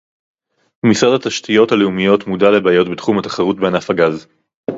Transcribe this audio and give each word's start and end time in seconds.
משרד 0.85 1.13
התשתיות 1.19 1.71
הלאומיות 1.71 2.27
מודע 2.27 2.51
לבעיות 2.51 2.87
בתחום 2.91 3.19
התחרות 3.19 3.57
בענף 3.59 3.89
הגז 3.89 4.27